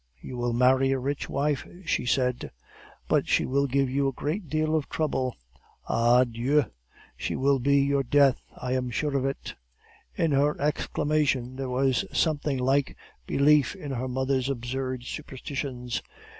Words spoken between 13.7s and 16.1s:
in her mother's absurd superstitions.